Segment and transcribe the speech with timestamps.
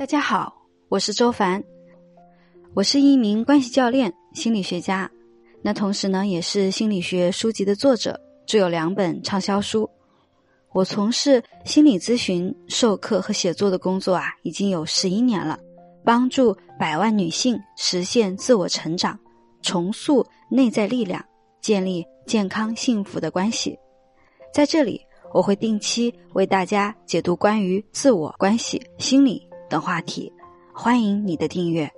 [0.00, 0.56] 大家好，
[0.88, 1.62] 我是周凡，
[2.72, 5.10] 我是一名关系教练、心理学家，
[5.60, 9.90] 那同时呢，也是心理学书籍的作者，著有两本畅销书。
[10.72, 15.60] 我从事心理咨询、授课和写作的工作啊，已经有十一年了，
[16.02, 19.20] 帮助百万女性实现自我成长，
[19.60, 21.22] 重塑内在力量，
[21.60, 23.78] 建立健康幸福的关系。
[24.50, 24.98] 在这里。
[25.32, 30.30] 我会定期为大家解读关于自我、关系、心理等话题，
[30.72, 31.88] 欢迎你的订阅。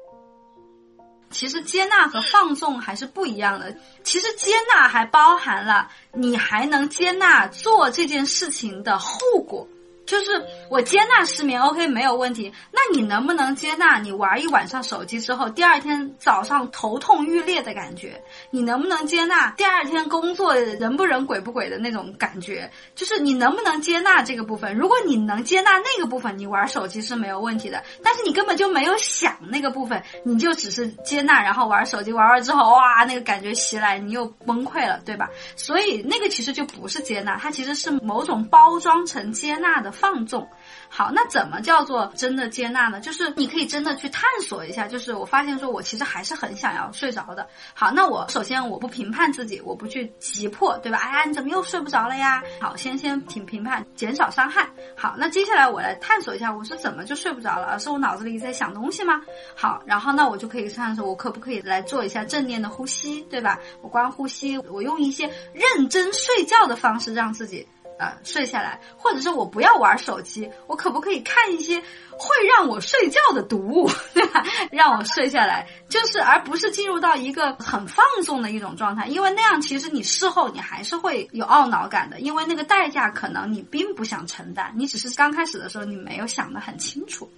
[1.31, 3.75] 其实接纳和放纵还是不一样的。
[4.05, 9.17] 其实接纳还包含了你还能接纳做这件事情的后
[9.49, 9.67] 果。
[10.05, 12.53] 就是我接纳失眠，OK，没有问题。
[12.73, 18.21] 那你能不能接纳你玩一晚上手机之后，第二天早上头痛欲裂的感觉？
[18.51, 22.69] 你能不能接纳第二天工作人不人鬼不鬼的那种感觉？
[22.97, 24.75] 就是你能不能接纳这个部分？
[24.77, 27.83] 如果你能接纳那个部分，你玩手机是没有问题的。
[28.03, 35.31] 但是你根本就没有想那个部分，你就只是接纳，然后玩手机玩完之后，哇，那个感觉袭来，你又崩溃了，对吧？
[35.55, 39.92] 所以那个其实就不是接纳，它其实是某种包装成接纳的。
[39.93, 40.49] 放纵，
[40.89, 43.01] 好，那怎么叫做真的接纳呢？
[43.01, 44.89] 就是你可以真的去探索一下。
[44.89, 47.47] 就是我发现说，我其实还是很想要睡着的。
[47.75, 50.99] 好，那我首先我不评判自己，我不去急迫，对吧？
[50.99, 52.43] 哎呀，你怎么又睡不着了呀？
[52.61, 54.69] 好，先先评评判，减少伤害。
[54.97, 57.79] 好，那接下来我来探索一下，我是怎么就睡不着了？
[57.79, 59.21] 是我脑子里在想东西吗？
[59.55, 63.59] 好，然后那我就可以探索，我可不可以来做一下正念的呼吸，对吧？
[63.83, 67.67] 我光呼吸，我用一些认真睡觉的方式让自己。
[68.03, 74.43] 呃，睡下来，或者是我不要玩手机，我可不可以看一些会让我睡觉的读物，对吧？
[74.73, 87.31] 让我睡下来，就是而不是进入到一个很放纵的一种状态，因为那样其实你事后你还是会有懊恼感的，因为那个代价可能你并不想承担，你只是刚开始的时候你没有想得很清楚。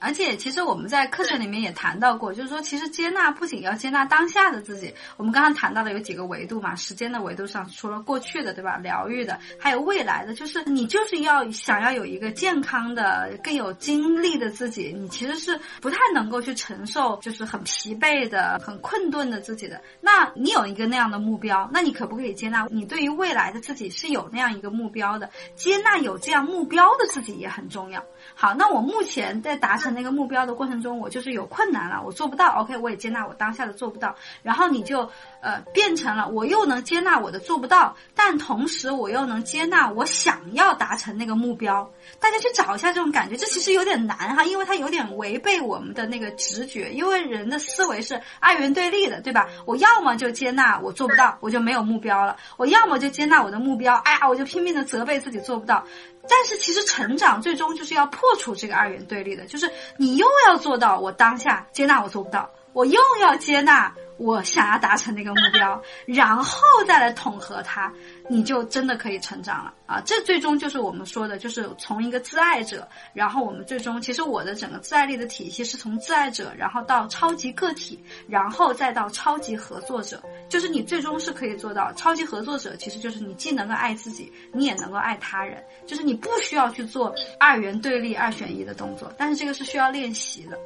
[0.00, 4.92] 而且，其实我们在课程里面也谈到过，就是说，其实接纳不仅要接纳当下的自己。
[5.18, 8.78] 我们刚刚谈到的有几个维度嘛，时间的维度上，除了过去的，对吧？
[8.78, 19.80] 疗愈的，还有未来的，就是你就是要想要有一个健康的、更有精力的自己，你其实是不太能够去承受，就是很疲惫的、很困顿的自己的。
[20.00, 25.28] 那你有一个那样的目标，那你可不可以接纳你对于未来的自己是有那样一个目标的？
[25.56, 28.02] 接纳有这样目标的自己也很重要。
[28.34, 32.60] 好，那我目前在达成那个目标的过程中，我就是有困难了，我做不到。
[32.60, 34.14] OK，我也接纳我当下的做不到。
[34.42, 35.08] 然后你就
[35.40, 41.88] 呃变成了，我又能接纳我的做不到，但同时我又能接纳我想要达成那个目标。
[42.18, 49.48] 大家去找一下这种感觉，这其实有点难哈，因为它有点违背我们的那个直觉，因为人的思维是二元对立的，对吧？
[49.64, 55.84] 我要么就接纳我做不到，我就没有目标了；我要么就接纳我的目标，哎呀，我就拼命的责备自己做不到。
[56.28, 63.92] 但是其实成长最终就是要破除这个二元对立的，就是你又要做到我当下接纳我做不到，我又要接纳。
[64.20, 67.90] 我想要达成那个目标， 然后再来统合它，
[68.28, 70.02] 你就真的可以成长了啊！
[70.04, 77.98] 这最终就是我们说的，就是从一个自爱者，然后我们最终，其实我的整个自爱力的体系是从自爱者，然后到超级个体，
[78.28, 90.58] 然后再到超级合作者，就是你最终是可以做到超级合作者，其实就是你既能够爱自己，你也能够爱他人，就是你不需要去做二元对立、二选一的动作，但是这个是需要练习的。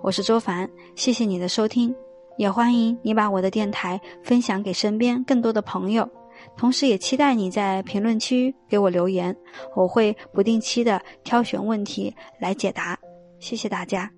[0.00, 1.94] 我是周凡，谢谢你的收听。
[2.38, 6.08] 也欢迎你把我的电台分享给身边更多的朋友，
[6.56, 9.36] 同时也期待你在评论区给我留言，
[9.76, 12.98] 我会不定期的挑选问题来解答。
[13.40, 14.17] 谢谢大家。